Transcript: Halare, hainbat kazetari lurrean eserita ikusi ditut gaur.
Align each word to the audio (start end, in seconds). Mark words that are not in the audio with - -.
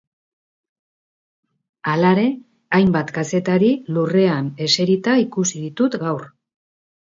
Halare, 1.91 2.23
hainbat 2.79 3.13
kazetari 3.19 3.71
lurrean 3.99 4.49
eserita 4.71 5.17
ikusi 5.29 5.65
ditut 5.69 6.03
gaur. 6.09 6.29